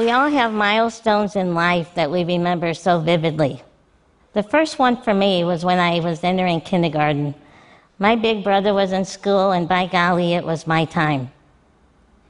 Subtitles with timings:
[0.00, 3.62] We all have milestones in life that we remember so vividly.
[4.32, 7.34] The first one for me was when I was entering kindergarten.
[7.98, 11.30] My big brother was in school, and by golly, it was my time.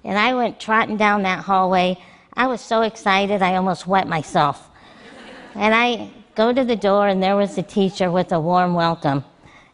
[0.02, 1.96] And I went trotting down that hallway.
[2.34, 4.68] I was so excited, I almost wet myself.
[5.54, 9.24] and I go to the door, and there was the teacher with a warm welcome.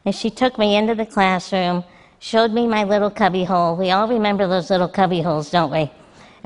[0.04, 1.82] And she took me into the classroom,
[2.18, 3.74] showed me my little cubby hole.
[3.74, 5.90] We all remember those little cubby holes, don't we?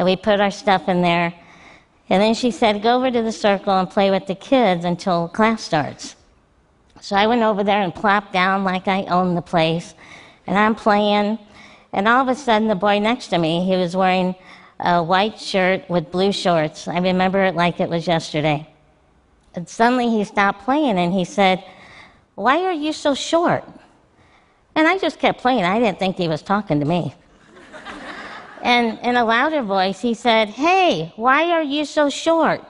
[0.00, 1.34] And we put our stuff in there.
[2.08, 5.28] And then she said, Go over to the circle and play with the kids until
[5.28, 6.16] class starts.
[7.02, 9.92] So I went over there and plopped down like I owned the place.
[10.46, 11.38] And I'm playing.
[11.92, 14.34] And all of a sudden, the boy next to me, he was wearing
[14.78, 16.88] a white shirt with blue shorts.
[16.88, 18.66] I remember it like it was yesterday.
[19.54, 21.62] And suddenly he stopped playing and he said,
[22.36, 23.68] Why are you so short?
[24.74, 25.64] And I just kept playing.
[25.64, 27.14] I didn't think he was talking to me.
[28.62, 32.64] And in a louder voice, he said, Hey, why are you so short?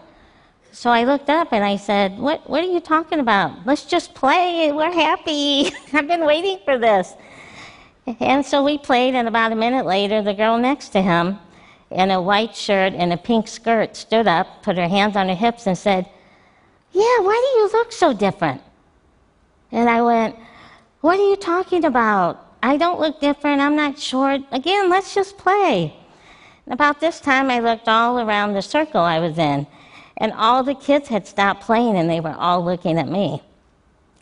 [0.72, 3.66] So I looked up and I said, What, what are you talking about?
[3.66, 4.70] Let's just play.
[4.72, 5.70] We're happy.
[5.92, 7.14] I've been waiting for this.
[8.18, 11.38] And so we played, and about a minute later, the girl next to him
[11.90, 15.34] in a white shirt and a pink skirt stood up, put her hands on her
[15.34, 16.06] hips, and said,
[16.92, 18.62] Yeah, why do you look so different?
[19.72, 20.36] And I went,
[21.00, 22.46] What are you talking about?
[22.62, 23.60] I don't look different.
[23.60, 24.42] I'm not short.
[24.52, 25.94] Again, let's just play.
[26.66, 29.66] About this time, I looked all around the circle I was in.
[30.18, 33.42] And all the kids had stopped playing and they were all looking at me.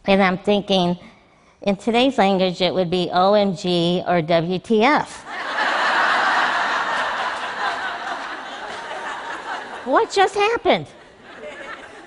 [0.06, 0.96] And I'm thinking,
[1.62, 5.08] in today's language, it would be OMG or WTF.
[9.84, 10.86] what just happened?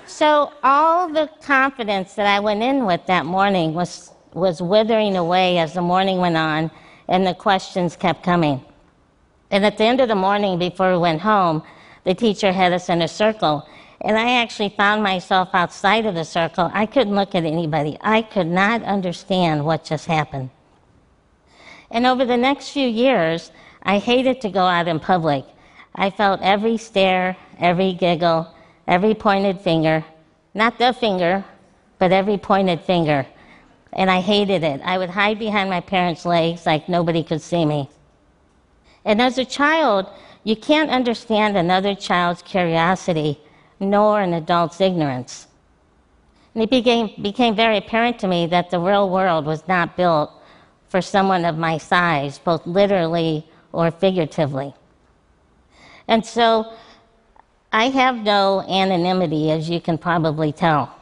[0.06, 5.58] So, all the confidence that I went in with that morning was, was withering away
[5.58, 6.70] as the morning went on
[7.08, 8.64] and the questions kept coming.
[9.50, 11.62] And at the end of the morning, before we went home,
[12.04, 13.66] the teacher had us in a circle
[14.04, 16.70] and I actually found myself outside of the circle.
[16.74, 17.96] I couldn't look at anybody.
[18.00, 20.50] I could not understand what just happened.
[21.90, 23.52] And over the next few years,
[23.84, 25.44] I hated to go out in public.
[25.94, 28.52] I felt every stare, every giggle,
[28.88, 30.04] every pointed finger.
[30.52, 31.44] Not the finger,
[31.98, 33.26] but every pointed finger.
[33.92, 34.80] And I hated it.
[34.84, 37.90] I would hide behind my parents' legs like nobody could see me.
[39.04, 40.06] And as a child,
[40.44, 43.40] you can't understand another child's curiosity
[43.80, 45.48] nor an adult's ignorance.
[46.54, 50.30] And it became, became very apparent to me that the real world was not built
[50.88, 54.74] for someone of my size, both literally or figuratively.
[56.08, 56.72] And so
[57.72, 60.94] I have no anonymity, as you can probably tell.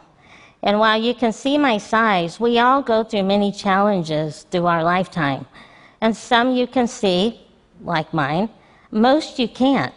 [0.63, 4.85] And while you can see my size, we all go through many challenges through our
[4.85, 5.47] lifetime.
[6.01, 7.41] And some you can see,
[7.83, 8.51] like mine,
[8.91, 9.95] most you can't.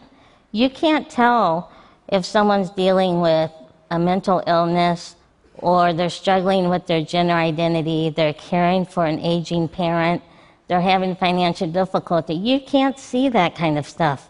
[0.52, 1.72] You can't tell
[2.08, 3.52] if someone's dealing with
[3.92, 5.16] a mental illness
[5.56, 10.22] or they're struggling with their gender identity, they're caring for an aging parent,
[10.68, 14.30] they're having financial difficulty, you can't see that kind of stuff.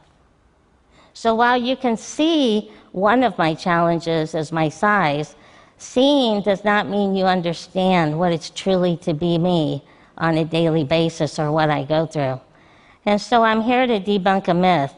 [1.14, 5.36] So while you can see one of my challenges as my size,
[5.84, 9.84] seeing does not mean you understand what it's truly to be me
[10.18, 12.40] on a daily basis or what I go through.
[13.06, 14.94] And so I'm here to debunk a myth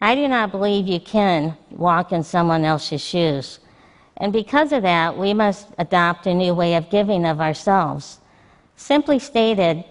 [0.00, 3.60] I do not believe you can walk in someone else's shoes.
[4.18, 8.20] And because of that, we must adopt a new way of giving of ourselves.
[8.76, 9.84] Simply stated,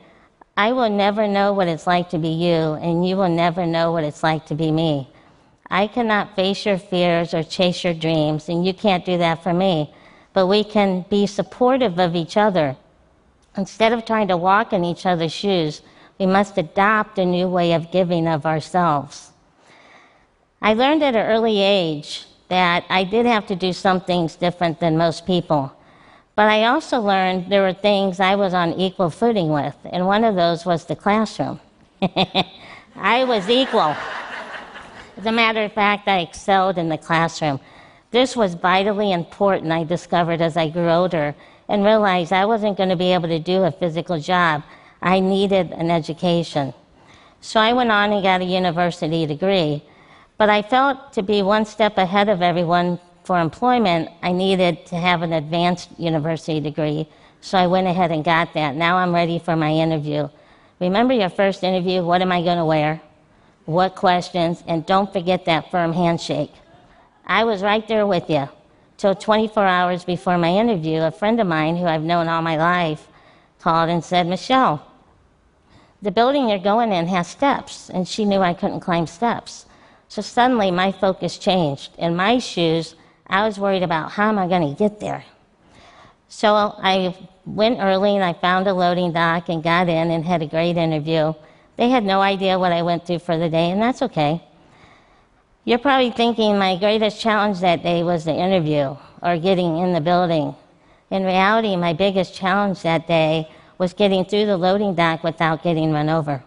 [0.58, 3.92] I will never know what it's like to be you, and you will never know
[3.92, 5.10] what it's like to be me.
[5.70, 9.54] I cannot face your fears or chase your dreams, and you can't do that for
[9.54, 9.92] me.
[10.36, 12.76] But we can be supportive of each other.
[13.58, 15.82] Instead of trying to walk in each other's shoes,
[16.20, 19.32] we must adopt a new way of giving of ourselves.
[20.62, 24.82] I learned at an early age that I did have to do some things different
[24.82, 25.72] than most people.
[26.36, 30.26] But I also learned there were things I was on equal footing with, and one
[30.26, 31.62] of those was the classroom.
[32.98, 33.96] I was equal.
[35.18, 37.62] As a matter of fact, I excelled in the classroom.
[38.16, 41.36] This was vitally important, I discovered as I grew older
[41.68, 44.64] and realized I wasn't going to be able to do a physical job.
[45.02, 46.74] I needed an education.
[47.42, 49.84] So I went on and got a university degree.
[50.38, 54.96] But I felt to be one step ahead of everyone for employment, I needed to
[54.96, 57.10] have an advanced university degree.
[57.42, 58.76] So I went ahead and got that.
[58.78, 60.30] Now I'm ready for my interview.
[60.80, 62.02] Remember your first interview?
[62.02, 63.02] What am I going to wear?
[63.66, 64.64] What questions?
[64.68, 66.54] And don't forget that firm handshake.
[67.26, 68.48] I was right there with you.
[68.98, 72.58] Till 24 hours before my interview, a friend of mine who I've known all my
[72.58, 73.08] life
[73.60, 74.86] called and said, Michele,
[76.02, 77.90] the building you're going in has steps.
[77.90, 79.66] And she knew I couldn't climb steps.
[80.08, 81.92] So suddenly my focus changed.
[81.98, 82.96] In my shoes,
[83.28, 85.26] I was worried about how am I going to get there?
[86.30, 90.42] So I went early and I found a loading dock and got in and had
[90.42, 91.34] a great interview.
[91.76, 94.44] They had no idea what I went through for the day, and that's okay.
[95.68, 100.00] You're probably thinking my greatest challenge that day was the interview or getting in the
[100.00, 100.54] building.
[101.10, 105.92] In reality, my biggest challenge that day was getting through the loading dock without getting
[105.92, 106.44] run over.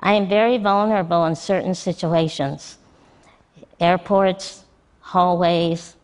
[0.00, 2.78] I am very vulnerable in certain situations
[3.78, 4.64] airports,
[5.00, 5.94] hallways,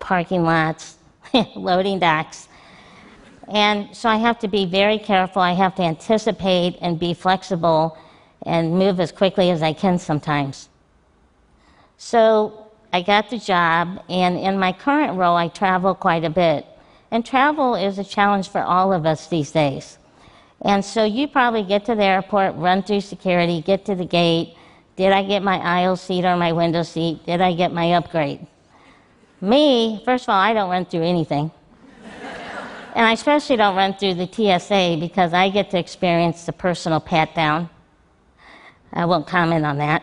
[0.00, 0.96] parking lots,
[1.54, 2.48] loading docks.
[3.46, 5.42] And so I have to be very careful.
[5.42, 7.96] I have to anticipate and be flexible
[8.44, 10.68] and move as quickly as I can sometimes.
[11.98, 16.64] So I got the job, and in my current role, I travel quite a bit.
[17.10, 19.98] And travel is a challenge for all of us these days.
[20.62, 24.56] And so you probably get to the airport, run through security, get to the gate.
[24.96, 27.24] Did I get my aisle seat or my window seat?
[27.26, 28.46] Did I get my upgrade?
[29.40, 31.50] Me, first of all, I don't run through anything.
[32.94, 37.00] and I especially don't run through the TSA because I get to experience the personal
[37.00, 37.70] pat down.
[38.92, 40.02] I won't comment on that.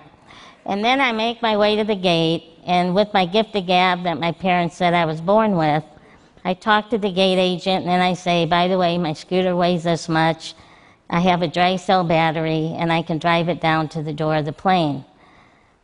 [0.66, 4.04] And then I make my way to the gate, and with my gift of gab
[4.04, 5.84] that my parents said I was born with,
[6.44, 9.56] I talk to the gate agent and then I say, by the way, my scooter
[9.56, 10.54] weighs this much.
[11.10, 14.36] I have a dry cell battery and I can drive it down to the door
[14.36, 15.06] of the plane.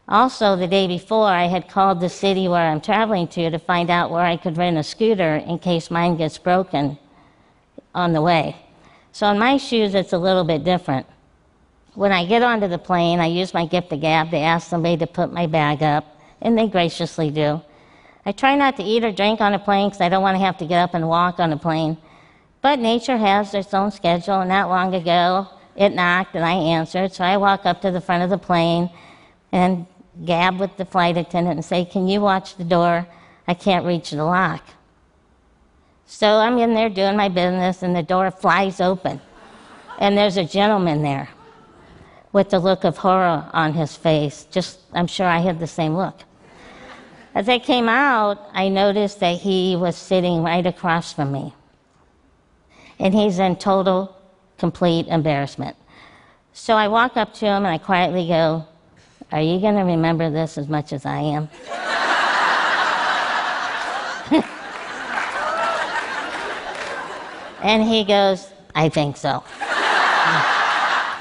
[0.07, 3.89] Also, the day before, I had called the city where I'm traveling to to find
[3.89, 6.99] out where I could rent a scooter in case mine gets broken
[7.95, 8.55] on the way.
[9.11, 11.07] So, in my shoes, it's a little bit different.
[11.93, 14.97] When I get onto the plane, I use my gift of gab to ask somebody
[14.97, 16.05] to put my bag up,
[16.41, 17.61] and they graciously do.
[18.25, 20.45] I try not to eat or drink on a plane because I don't want to
[20.45, 21.97] have to get up and walk on a plane.
[22.61, 27.13] But nature has its own schedule, and not long ago it knocked and I answered.
[27.13, 28.89] So I walk up to the front of the plane
[29.51, 29.85] and
[30.23, 33.05] gab with the flight attendant and say, Can you watch the door?
[33.47, 34.63] I can't reach the lock.
[36.05, 39.19] So I'm in there doing my business, and the door flies open.
[39.99, 41.27] And there's a gentleman there
[42.33, 44.45] with the look of horror on his face.
[44.51, 46.19] Just, I'm sure I had the same look.
[47.33, 51.53] As I came out, I noticed that he was sitting right across from me.
[52.99, 54.15] And he's in total,
[54.57, 55.75] complete embarrassment.
[56.53, 58.65] So I walk up to him and I quietly go,
[59.31, 61.49] Are you going to remember this as much as I am?
[67.63, 69.43] and he goes, I think so.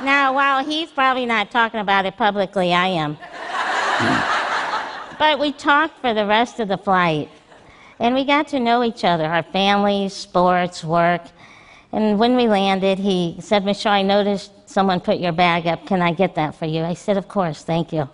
[0.03, 3.19] Now, while he's probably not talking about it publicly, I am.
[5.19, 7.29] But we talked for the rest of the flight.
[7.99, 11.21] And we got to know each other, our families, sports, work.
[11.93, 15.85] And when we landed, he said, Michele, I noticed someone put your bag up.
[15.85, 16.83] Can I get that for you?
[16.83, 18.09] I said, Of course, thank you.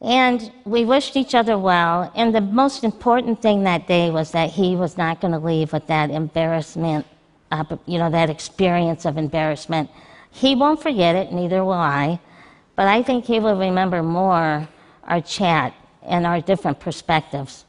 [0.00, 2.10] And we wished each other well.
[2.16, 5.72] And the most important thing that day was that he was not going to leave
[5.72, 7.06] with that embarrassment,
[7.52, 9.88] uh, you know, that experience of embarrassment.
[10.34, 12.18] He won't forget it, neither will I.
[12.74, 14.68] But I think he will remember more
[15.04, 15.72] our chat
[16.02, 17.64] and our different perspectives.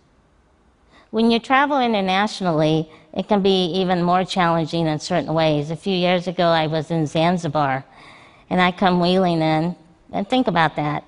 [1.11, 5.69] When you travel internationally, it can be even more challenging in certain ways.
[5.69, 7.85] A few years ago, I was in Zanzibar,
[8.49, 9.75] and I come wheeling in,
[10.11, 11.03] and think about that.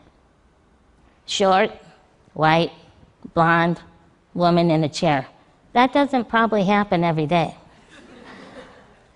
[1.25, 1.71] Short,
[2.35, 2.71] white,
[3.33, 3.81] blonde,
[4.35, 5.25] woman in a chair.
[5.73, 7.55] That doesn't probably happen every day.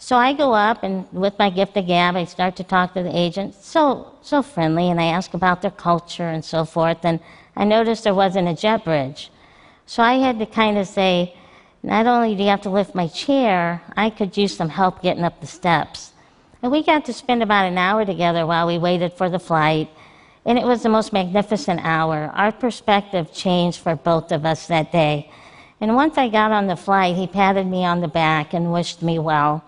[0.01, 3.03] So I go up and with my gift of gab, I start to talk to
[3.03, 3.53] the agent.
[3.53, 7.05] So, so friendly, and I ask about their culture and so forth.
[7.05, 7.20] And
[7.55, 9.29] I noticed there wasn't a jet bridge.
[9.86, 11.36] So I had to kind of say,
[11.84, 15.24] not only do you have to lift my chair, I could use some help getting
[15.24, 16.13] up the steps.
[16.63, 19.88] And we got to spend about an hour together while we waited for the flight.
[20.46, 22.31] And it was the most magnificent hour.
[22.34, 25.29] Our perspective changed for both of us that day.
[25.79, 29.03] And once I got on the flight, he patted me on the back and wished
[29.03, 29.63] me well.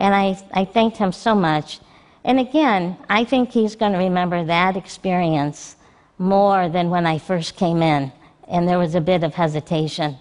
[0.00, 1.78] And I, I thanked him so much.
[2.24, 5.76] And again, I think he's going to remember that experience
[6.18, 8.10] more than when I first came in,
[8.48, 10.16] and there was a bit of hesitation.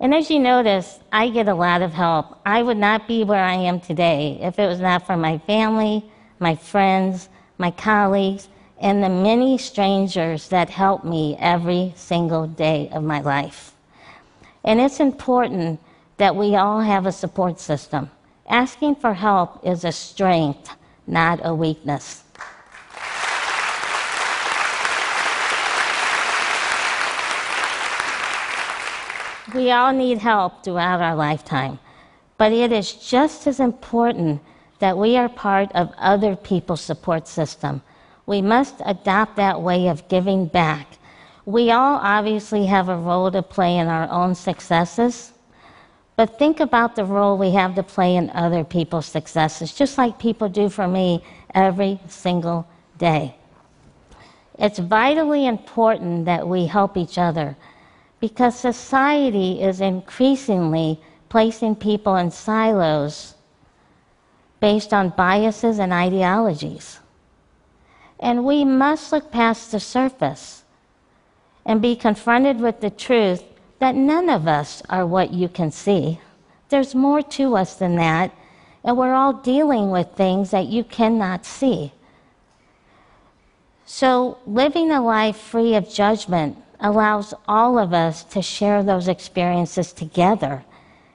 [0.00, 2.40] And as you notice, I get a lot of help.
[2.46, 6.04] I would not be where I am today if it was not for my family,
[6.38, 7.28] my friends,
[7.58, 8.48] my colleagues,
[8.80, 13.72] and the many strangers that help me every single day of my life.
[14.64, 15.80] And it's important
[16.16, 18.10] that we all have a support system.
[18.48, 20.70] Asking for help is a strength,
[21.06, 22.24] not a weakness.
[29.54, 31.78] We all need help throughout our lifetime,
[32.38, 34.42] but it is just as important
[34.80, 37.80] that we are part of other people's support system.
[38.26, 40.98] We must adopt that way of giving back.
[41.46, 45.33] We all obviously have a role to play in our own successes,
[46.16, 50.18] but think about the role we have to play in other people's successes, just like
[50.18, 52.66] people do for me every single
[52.98, 53.34] day.
[54.58, 57.56] It's vitally important that we help each other
[58.20, 63.34] because society is increasingly placing people in silos
[64.60, 67.00] based on biases and ideologies.
[68.20, 70.62] And we must look past the surface
[71.66, 73.42] and be confronted with the truth
[73.78, 76.20] that none of us are what you can see.
[76.68, 78.32] There's more to us than that,
[78.82, 81.92] and we're all dealing with things that you cannot see.
[83.86, 89.92] So, living a life free of judgment allows all of us to share those experiences
[89.92, 90.64] together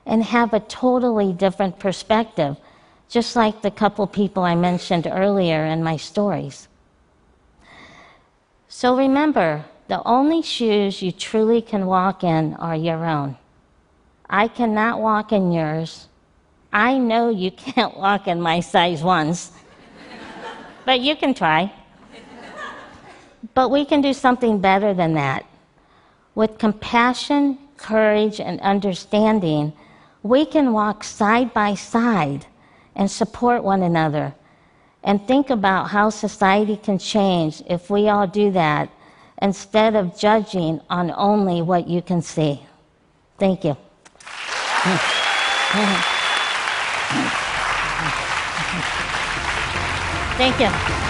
[0.06, 2.58] and have a totally different perspective,
[3.10, 6.68] just like the couple people I mentioned earlier in my stories.
[8.68, 13.36] So, remember, the only shoes you truly can walk in are your own.
[14.29, 16.08] I cannot walk in yours.
[16.72, 19.51] I know you can't walk in my size ones,
[20.86, 21.74] but you can try.
[23.55, 25.43] But we can do something better than that.
[26.36, 29.74] With compassion, courage, and understanding,
[30.22, 32.46] we can walk side by side
[32.96, 34.36] and support one another
[35.03, 38.89] and think about how society can change if we all do that
[39.41, 42.62] instead of judging on only what you can see.
[43.38, 43.75] Thank you.
[50.38, 51.09] Thank you.